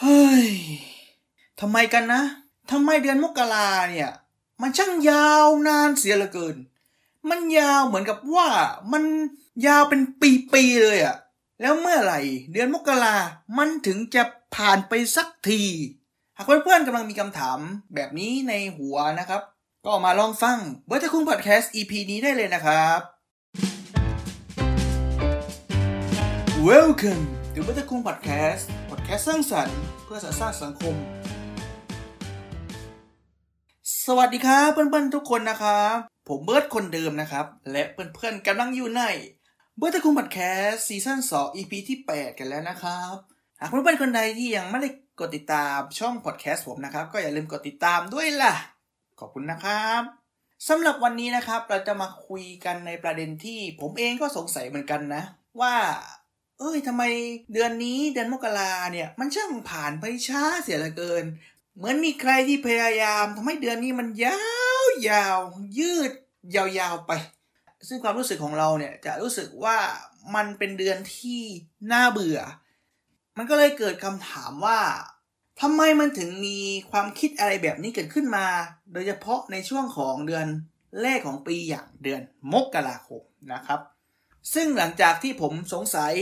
[0.00, 0.46] เฮ้ย
[1.60, 2.22] ทำไมกันนะ
[2.70, 4.10] ทำไมเดือนมกราเนี่ย
[4.60, 6.56] มันช่างยาวนานเสียเหลือเกิน
[7.28, 8.48] มันยาวเหมือนกับว่า
[8.92, 9.04] มัน
[9.66, 10.00] ยาวเป็น
[10.52, 11.16] ปีๆเลยอะ
[11.60, 12.20] แล้วเมื่อไหร่
[12.52, 13.16] เดือนมกรา
[13.58, 14.22] มันถึงจะ
[14.54, 15.62] ผ่านไปสักที
[16.36, 17.58] หากเพื่อนๆกำลังมีคำถาม
[17.94, 19.42] แบบนี้ในหัวนะครับ
[19.84, 23.00] ก็มาลองฟังเบอร์ตคุงพอดแคสต์ EP นี้ได้เลยนะครับ
[26.68, 27.22] Welcome
[27.54, 28.68] to เบิร์ดตะคุงพอดแคสต์
[29.06, 30.94] cast สร้างสรรค์เพื่อสร้างสังคม
[34.06, 35.96] สวัสดีครับเพื่อนๆทุกคนนะครับ
[36.28, 39.02] ผมเบิร์ดคนเดิมนะครับ และเพื่อนๆกำลังอยู่ใน
[39.76, 43.14] เบิร์ดตะคุงพอดแคสต์ season 2 EP ที่ 8 กันแล้วนะครับ
[43.60, 44.88] หากเพื่อนๆคนใดที่ยังไม่ได้
[45.20, 48.54] กดติดตามช่องพอดแคสต์ผมนะครับ ก็อย่าลืมกดติดตามด้วยล่ะ
[49.20, 50.02] ขอบคุณนะครับ
[50.68, 55.22] สำหรับวันนี้นะครับเราจะมาคุยกันในประเด็นที่ผมเองก็สงสัยเหมือนกันนะ
[55.60, 55.74] ว่า
[56.64, 57.04] เอ้ยทำไม
[57.52, 61.24] เดือนนี้เดือนมกราเนี่ย มันช่างผ่านไปช้าเสียเหลือเกิน
[61.76, 64.40] เหมือนมีใครที่พยายามทำให้เดือนนี้มันยา
[64.82, 65.38] วยาว
[65.78, 66.12] ยืด
[66.54, 67.12] ยาวๆไป
[67.88, 69.78] ซึ่งความรู้สึกของเราเนี่ยจะรู้สึกว่า
[70.34, 71.40] มันเป็นเดือนที่
[71.92, 72.40] น่าเบื่อ
[73.36, 74.80] มันก็เลยเกิดคำถามว่า
[75.60, 76.58] ทำไมมันถึงมี
[76.90, 78.46] ความคิดอะไรแบบนี้เกิดขึ้นมา
[78.92, 80.46] โดยเฉพาะในช่วงของเดือน
[81.02, 82.20] แรกของปีอย่างเดือน
[82.52, 83.80] มกราคมนะครับ
[84.54, 86.14] ซึ่งหลังจากที่ผมสงสัย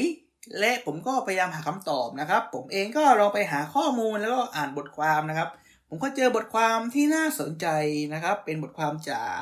[0.59, 5.49] และผมก็พยายามหาคำตอบนะครับ ผมเองก็ลองไปหาข้อมูลแล้วก็อ่านบทความนะครับ
[5.89, 7.67] ผมก็เจอบทความที่น่าสนใจ
[8.15, 9.41] นะครับ เป็นบทความจาก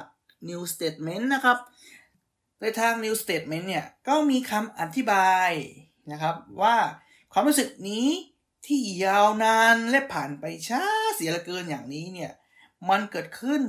[0.48, 1.58] New Statement นะครับ
[2.58, 5.50] โดยทาง New Statement เนี่ย ก็มีคำอธิบาย
[6.12, 6.76] นะครับว่า
[7.32, 8.08] ความรู้สึกนี้
[8.66, 10.82] ที่ยาวนานและผ่านไปช้า
[11.14, 12.32] เสียเหลือเกินอย่างนี้เนี่ย
[12.88, 13.62] มันเกิดขึ้น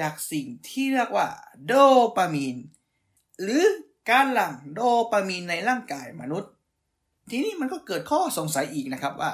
[0.00, 1.28] จากสิ่งที่เรียกว่า
[1.66, 1.72] โด
[2.16, 2.56] ปามีน
[3.42, 3.64] หรือ
[4.10, 6.50] การหลั่งโดปามีนในร่างกายมนุษย์
[7.30, 9.32] ทีนี้มันก็เกิดข้อสงสัยอีกนะครับว่า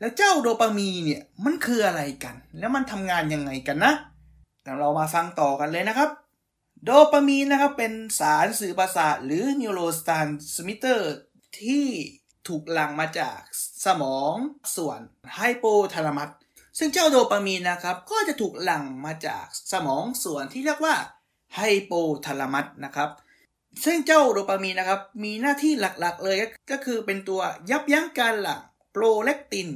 [0.00, 3.92] แล้วเจ้าโดปามีนเนี่ยมันคืออะไรกัน แล้วมันทำงานยังไงกันนะ
[4.62, 6.10] เดี๋ยวเรามาฟังต่อกันเลยนะครับ
[6.84, 11.00] โดปามีนนะครับเป็นสารสื่อประสาทหรือ neurotransmitter
[11.58, 11.86] ที่
[12.48, 13.38] ถูกหลั่งมาจาก
[13.84, 14.34] สมอง
[14.76, 15.00] ส่วน
[15.34, 16.30] ไฮโปทาลามัส
[16.78, 20.94] ซึ่งเจ้าโดปามีนนะครับก็จะถูกหลั่งมาจากสมองส่วนที่เรียกว่า
[21.56, 21.92] ไฮโป
[22.26, 23.10] ทาลามัสนะครับ
[23.84, 26.36] ซึ่งเจ้าโดปามีนนะครับ มีหน้าที่หลักๆเลย
[26.70, 27.40] ก็คือเป็นตัว
[27.70, 28.60] ยับยั้งการหลั่ง
[28.92, 29.68] โปรเลกติน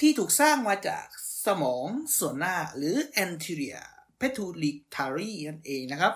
[0.00, 1.04] ที่ถูกสร้างมาจาก
[1.46, 1.86] สมอง
[2.18, 3.84] ส่วนหน้าหรือ anterior
[4.20, 6.12] pituitary นั่นเองนะครับ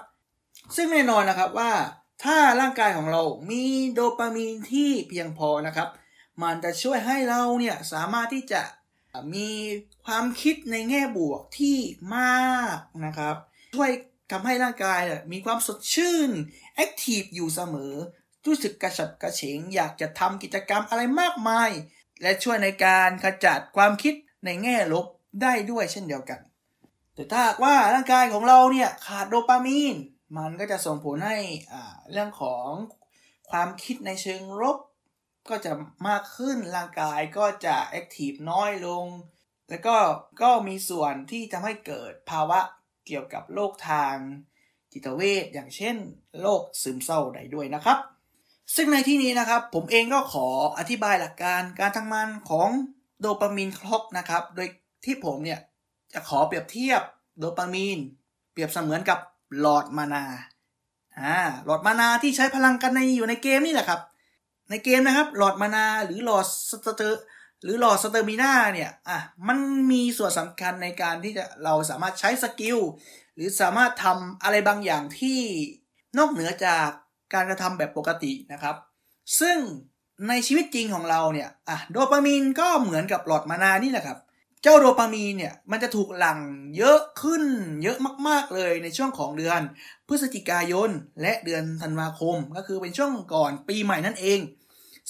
[0.76, 1.72] ซึ่งแน่นอนนะครับว่า
[2.24, 5.88] ถ้าร่างกายของเรามีโดปามีนที่เพียงพอนะครับ
[6.42, 8.62] มันจะช่วยให้เราเนี่ยสามารถที่จะ
[9.34, 9.50] มี
[10.06, 11.78] ความคิดในแง่บวกที่
[12.16, 13.36] มากนะครับ
[13.74, 13.90] ช่วย
[14.30, 15.00] ทำให้ร่างกาย
[15.32, 16.30] มีความสดชื่น
[16.74, 17.94] แอคทีฟอยู่เสมอ
[18.46, 21.70] รู้สึกกระฉับกระเฉง อยากจะทำกิจกรรมอะไรมากมาย
[22.22, 25.06] และช่วยในการขจัดความคิดในแง่ลบ
[25.42, 26.40] ได้ด้วยเช่นเดียวกัน
[27.14, 29.96] แต่ถ้าว่าร่างกายของเราเนี่ยขาดโดปามีน
[30.36, 31.38] มันก็จะส่งผลให้
[32.12, 32.68] เรื่องของ
[33.50, 34.78] ความคิดในเชิงลบ
[35.48, 35.72] ก็จะ
[36.08, 39.06] มากขึ้นร่างกายก็จะ active น้อยลง
[39.68, 39.96] แล้วก็
[40.42, 42.60] ก็มีส่วนที่ทำให้เกิดภาวะ
[43.08, 44.16] เกี่ยวกับโรคทาง
[44.92, 45.96] จิตเวชอย่างเช่น
[46.40, 47.98] โรคซึมเศร้าได้ด้วยนะครับ
[48.76, 50.46] ซึ่งในที่นี้นะครับ ผมเองก็ขอ
[50.78, 52.68] อธิบายหลักการการทำงานของ
[53.20, 54.68] โดปามีน clock นะครับ โดย
[55.04, 55.60] ที่ผมเนี่ย
[56.14, 57.02] จะขอเปรียบเทียบ
[57.38, 57.98] โดปามีน
[58.52, 59.18] เปรียบเสมือนกับ
[59.58, 60.24] หลอด mana
[61.18, 64.00] อ่าหลอด mana ที่ใช้พลังกันในอยู่ในเกมนี่แหละครับ
[64.70, 67.22] ในเกมนะครับ หลอด mana หรือหลอด sta
[67.62, 69.58] หรือหลอด stamina เนี่ยอะมัน
[69.92, 72.78] มีส่วนสำคัญในการที่จะเราสามารถใช้ skill
[73.34, 75.40] หรือสามารถทำอะไรบางอย่างที่
[76.18, 76.88] นอกเหนือจาก
[77.34, 78.76] การกระทำแบบปกตินะครับ
[79.40, 79.58] ซึ่ง
[80.28, 84.18] ในชีวิตจริงของเราเนี่ยอะโดปามีนก็เหมือนกับหลอด mana นี่แหละครับ
[84.62, 86.40] เจ้าโดปามีนเนี่ยมันจะถูกหลั่ง
[86.76, 87.42] เยอะขึ้น
[87.82, 87.98] เยอะ
[88.28, 89.60] มาก ๆ เลยในช่วงของเดือน
[90.08, 90.90] พฤศจิกายน
[91.22, 94.40] และเดือนธันวาคม ก็คือเป็นช่วงก่อนปีใหม่นั่นเอง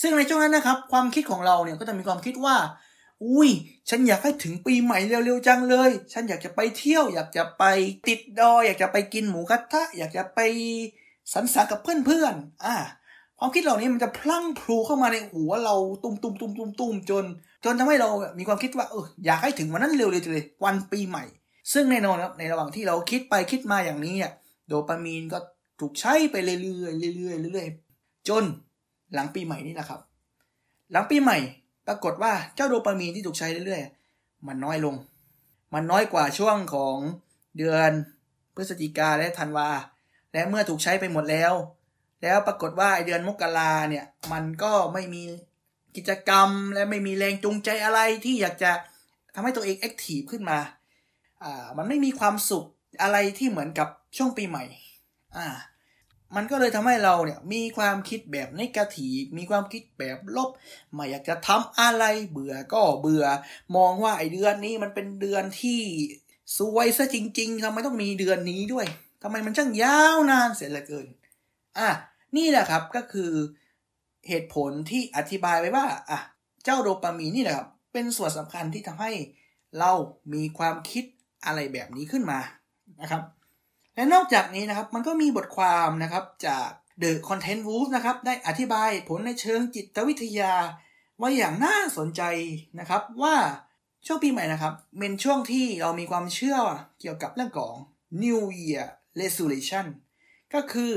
[0.00, 2.56] ซึ่งในช่วงนั้นนะครับ ความคิดของเราเนี่ยก็จะมีความคิดว่า
[3.24, 3.50] อุ้ย
[3.88, 7.64] ฉันอยากให้ถึงปีใหม่เร็วๆจังเลย ฉันอยากจะไปเที่ยว อยากจะไป
[8.08, 10.40] ติดดอยอยากจะไปกินหมูกระทะ อยากจะไป
[11.34, 12.76] สังสรรค์กับเพื่อนๆอ่า
[13.38, 17.24] ความคิดเหล่านี้มันจะพลั่งพลูเข้ามาในหัวเราตุ้มตุ้มตุ้มตุ้มตุ้มจน
[17.64, 18.08] จนทำให้เรา
[18.38, 21.24] มีความคิดว่าเอออยากให้ถึงวันนั้นเร็วๆเลยวันปีใหม่
[21.72, 24.32] ซึ่งแน่นอนครับในระหว่างที่เราคิดไปคิดมาอย่างนี้อะ
[24.68, 25.38] โดปามีนก็
[25.80, 28.44] ถูกใช้ไปเรื่อยๆเรื่อยๆเรื่อยๆจน
[29.14, 30.00] หลังปีใหม่นี่แหละครับ
[30.92, 31.38] หลังปีใหม่
[31.86, 34.94] ปรากฏว่าเจ้าโดปามีนที่ถูกใช้เรื่อยๆ มันน้อยลง
[35.74, 36.96] มันน้อยกว่าช่วงของ
[37.58, 37.90] เดือน
[38.54, 39.68] พฤศจิกาและธันวา
[40.32, 41.52] และเมื่อถูกใช้ไปหมดแล้ว
[42.22, 45.22] แล้วปรากฏว่าเดือนมกราเนี่ย มันก็ไม่มี
[45.96, 48.72] กิจกรรมและไม่มีแรงจูงใจอะไรที่อยากจะ
[49.34, 50.58] ทำให้ตัวเองแอคทีฟขึ้นมา
[51.42, 52.64] อ่า มันไม่มีความสุข
[53.02, 54.64] อะไรที่เหมือนกับช่วงปีใหม่
[55.36, 55.46] อ่า
[56.36, 60.50] มันก็เลยทำให้เราเนี่ยมีความคิดแบบนิกาทีมีความคิดแบบลบ
[60.92, 63.24] ไม่อยากจะทำอะไรเบื่อก็เบื่อ
[63.76, 65.80] มองว่าไอเดือนนี้มันเป็นเดือนที่
[66.58, 68.86] สวยซะจริง ๆทำไมต้องมีเดือนนี้ด้วย
[69.22, 71.06] ทำไมมันช่างยาวนานเสียเหลือเกิน
[71.78, 71.88] อะ
[72.36, 73.32] นี่แหละครับก็คือ
[74.28, 76.18] เหตุผลที่อธิบายไว้ว่า อะ
[76.64, 79.12] เจ้าโดปามีนนี่แหละครับ เป็นส่วนสำคัญที่ทำให้
[79.78, 79.92] เรา
[80.34, 81.04] มีความคิด
[81.46, 82.40] อะไรแบบนี้ขึ้นมา
[83.00, 83.22] นะครับ
[83.98, 86.68] และนอกจากนี้นะครับมันก็มีบทความนะครับจาก
[87.02, 90.54] The Content Wolf นะครับได้อธิบายผลในเชิงจิตวิทยา
[91.18, 92.22] ไว้อย่างน่าสนใจ
[92.80, 93.36] นะครับว่า
[94.06, 96.56] ช่วงปีใหม่นะครับเป็นช่วงที่เรามีความเชื่อ
[97.00, 97.74] เกี่ยวกับเรื่องของ
[98.22, 98.84] New Year
[99.20, 99.86] Resolution
[100.54, 100.92] ก็คือ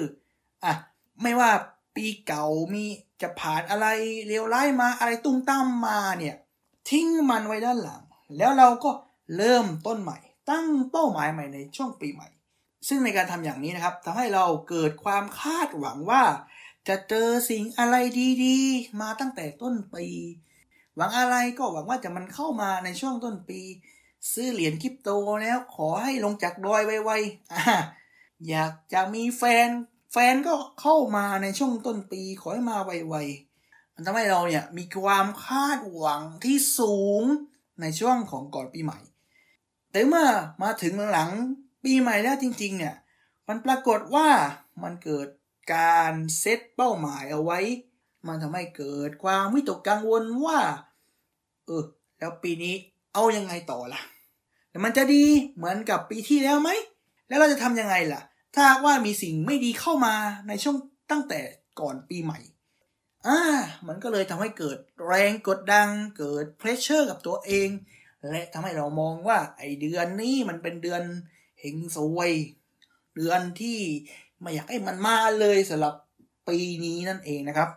[0.63, 0.73] อะ
[1.21, 1.51] ไม่ว่า
[1.95, 2.83] ปีเก่ามี
[3.21, 3.87] จะผ่านอะไร
[4.27, 6.35] เลวร้ายมาอะไรตุ้มตั้มมาเนี่ย
[6.89, 8.03] ทิ้งมันไว้ด้านหลัง
[8.37, 8.91] แล้วเราก็
[9.37, 10.17] เริ่มต้นใหม่
[10.49, 12.27] ตั้งเป้าหมายใหม่ในช่วงปีใหม่
[12.87, 16.23] ซึ่งในการทำอย่างนี้นะครับทำให้เราเกิดความคาดหวังว่า
[16.87, 17.95] จะเจอสิ่งอะไร
[18.43, 20.05] ดีๆ มาตั้งแต่ต้นปี
[20.95, 23.61] หวังอะไรก็หวังว่าจะมันเข้ามาในช่วงต้นปี
[24.31, 25.09] ซื้อเหรียญคริปโต
[25.41, 27.63] แล้วขอให้ลงจากดอยไวๆอ่า
[28.49, 29.69] อยากจะมีแฟน
[30.13, 37.23] แฟนก็เข้ามาในช่วงต้นปี ขอให้มาไวๆมันทำให้เราเนี่ยมีความคาดหวังที่สูง
[37.81, 38.99] ในช่วงของก่อนปีใหม่
[39.91, 40.27] แต่เมื่อ
[40.61, 41.29] มาถึงหลัง
[41.83, 42.95] ปีใหม่แล้วจริง ๆ เนี่ย
[43.47, 44.29] มันปรากฏว่า
[44.83, 45.27] มันเกิด
[45.73, 47.59] การเซตเป้าหมายเอาไว้
[48.27, 50.59] มันทำให้เกิดความวิตกกังวลว่า
[51.65, 51.83] เออ
[52.19, 52.75] แล้วปีนี้
[53.13, 54.01] เอายังไงต่อล่ะ
[54.69, 55.23] แต่มันจะดี
[55.55, 56.69] เหมือนกับปีที่แล้วไหม
[57.27, 58.21] แล้วเราจะทำยังไงล่ะ
[58.55, 60.15] ถ้าว่ามีสิ่งไม่ดีเข้ามา
[60.47, 60.77] ในช่วง
[61.11, 61.39] ตั้งแต่
[61.79, 62.39] ก่อนปีใหม่
[63.27, 63.39] อ่า
[63.87, 65.87] มันก็เลยทำให้เกิดแรงกดดัน
[66.17, 67.69] เกิด pressure กับตัวเอง
[68.29, 71.03] และทำให้เรามองว่าไอเดือนนี้มันเป็นเดือน
[71.61, 72.31] เฮงซวย
[73.15, 73.79] เดือนที่
[74.39, 75.93] ไม่อยากให้มันมาเลยสำหรับ
[76.47, 77.69] ปีนี้นั่นเองนะครับ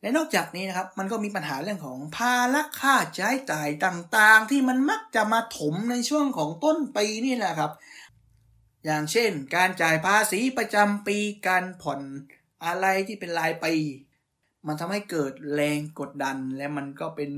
[0.00, 7.72] และนอกจากนี้นะครับ มันก็มีปัญหาเรื่องของภาระค่าใช้จ่ายต่างๆ ที่มันมักจะมาถมในช่วงของต้นปีนี่แหละครับ
[8.84, 12.00] อย่างเช่น การจ่ายภาษีประจำปีการผ่อน
[12.64, 13.74] อะไรที่เป็นรายปี
[14.66, 17.30] มันทำให้เกิดแรงกดดันและมันก็เป็น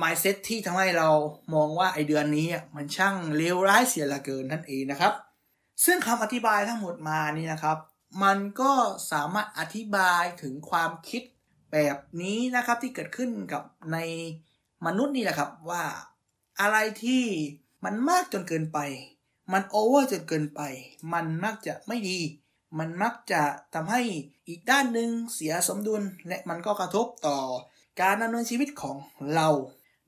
[0.00, 1.10] mindset ที่ทำให้เรา
[1.54, 5.12] มองว่าไอเดือนนี้มันช่างเลวร้ายเสียละเกินนั่นเองนะครับ
[5.84, 7.78] ซึ่งคำอธิบายทั้งหมดมานี่นะครับ
[8.22, 8.72] มันก็
[9.12, 11.22] สามารถอธิบายถึงความคิด
[11.72, 13.62] แบบนี้นะครับที่เกิดขึ้นกับ
[13.92, 13.98] ใน
[14.86, 15.84] มนุษย์นี่แหละครับว่า
[16.60, 17.24] อะไรที่
[17.84, 18.78] มันมากจนเกินไป
[19.52, 20.60] มันโอเวอร์จนเกินไป
[21.12, 22.18] มันมักจะไม่ดี
[22.78, 23.42] มันมักจะ
[23.74, 24.00] ทำให้
[24.48, 27.38] อีกด้านหนึ่งเสียสมดุลและมันก็กระทบต่อ
[28.00, 28.96] การดำเนินชีวิตของ
[29.34, 29.48] เรา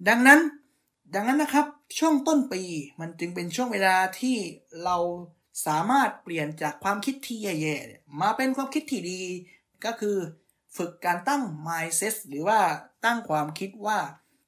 [0.09, 0.41] ดังนั้น
[1.15, 1.67] ดังนั้นนะครับ
[1.99, 2.63] ช่วงต้นปี
[3.01, 4.37] มันจึงเป็นช่วงเวลาที่
[4.85, 4.97] เรา
[5.67, 9.21] สามารถเปลี่ยนจากความคิดที่แย่ๆมาเป็นความคิดที่ดี
[9.85, 10.17] ก็คือ
[10.77, 12.61] ฝึกการตั้ง mindset หรือว่า
[13.05, 13.99] ตั้งความคิดว่า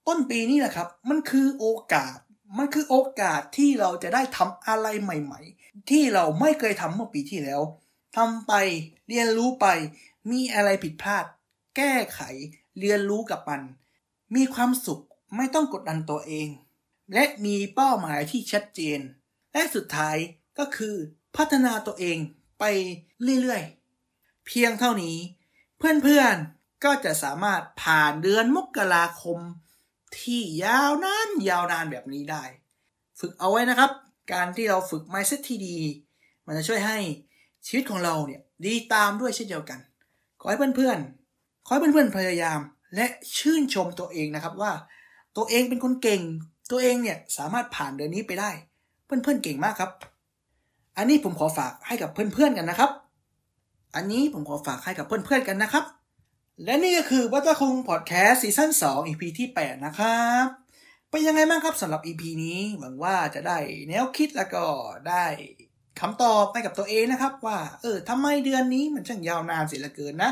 [0.07, 2.17] ต้นปีนี้แหละครับ มันคือโอกาส
[2.59, 7.63] มันคือโอกาสที่เราจะได้ทำอะไรใหม่ ๆ ที่เราไม่เคยทำเมื่อปีที่แล้ว
[8.17, 8.53] ทำไป
[9.09, 9.67] เรียนรู้ไป
[10.31, 11.25] มีอะไรผิดพลาด
[11.77, 12.21] แก้ไข
[12.79, 13.61] เรียนรู้กับมัน
[14.35, 15.03] มีความสุข
[15.37, 16.49] ไม่ต้องกดดันตัวเอง
[17.15, 19.01] และมีเป้าหมายที่ชัดเจน
[19.53, 20.17] และสุดท้าย
[20.59, 20.95] ก็คือ
[21.37, 22.19] พัฒนาตัวเอง
[22.59, 22.65] ไป
[23.43, 25.17] เรื่อยๆ เพียงเท่านี้
[25.79, 29.39] เพื่อนๆก็จะสามารถผ่านเดือนมกราคม
[30.19, 32.45] ที่ยาวนานยาวนานแบบนี้ได้
[33.21, 33.91] ฝึกเอาไว้นะครับ
[34.33, 35.77] การที่เราฝึก mindset ที่ดี
[36.47, 36.99] มันจะช่วยให้
[37.67, 39.79] ชีวิตของเราเนี่ยดีตามด้วยเช่นเดียวกัน
[40.41, 42.61] ขอให้เพื่อนๆขอให้เพื่อนๆพยายาม
[42.95, 43.07] และ
[43.39, 44.73] ชื่นชมตัวเองนะครับว่า
[45.37, 46.23] ตัวเองเป็นคนเก่ง
[46.71, 48.51] ตัวเองเนี่ยสามารถผ่านเดือนนี้ไปได้
[49.05, 49.91] เพื่อนๆเก่งมากครับ
[50.97, 52.91] อันนี้ผมขอฝากให้กับเพื่อนๆกันนะครับ
[53.95, 55.85] อันนี้ผมขอฝากให้กับเพื่อนๆกันนะครับ
[56.65, 60.47] และนี่ก็คือวัตคุงพอดแคสต์ซีซั่น2 EP ที่ 8 นะครับ
[61.11, 64.65] เป็นยังไงบ้างครับสำหรับ EP นี้หวังว่าจะได้แนวคิดแล้วก็
[65.09, 65.25] ได้
[66.01, 70.31] คำตอบให้กับตัวเองนะครับ ว่าเออทำไมเดือนนี้มันช่างยาวนานเสียเหลือเกินนะ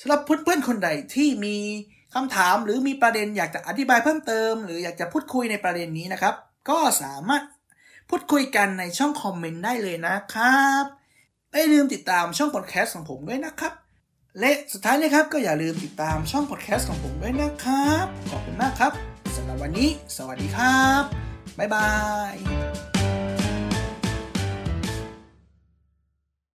[0.00, 1.56] สำหรับเพื่อนๆคนใดที่มี
[2.14, 6.34] คำถามหรือมีประเด็นอยากจะอธิบายเพิ่มเติม หรืออยากจะพูดคุยในประเด็นนี้นะครับ
[6.68, 7.42] ก็สามารถ
[8.08, 10.84] พูดคุยกันในช่องคอมเมนต์ได้เลยนะครับ
[11.50, 13.72] ไม่ลืมติดตามช่องพอดแคสต์ของผมด้วยนะครับ
[14.40, 18.92] และสุดท้ายเลยครับก็อย่าลืมติดตามช่องพอดแคสต์ของผมด้วยนะครับ ขอบคุณมากครับ
[19.36, 21.02] สำหรับวันนี้ สวัสดีครับ
[21.58, 21.88] บ๊ายบา
[22.32, 22.85] ย